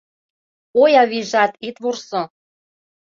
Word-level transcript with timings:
Ой, 0.81 0.91
авийжат, 1.01 1.51
ит 1.67 1.75
вурсо 1.83 2.21